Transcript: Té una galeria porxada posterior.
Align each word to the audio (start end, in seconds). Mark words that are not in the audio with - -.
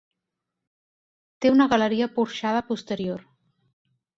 Té 1.45 1.51
una 1.57 1.67
galeria 1.75 2.09
porxada 2.17 2.65
posterior. 2.73 3.25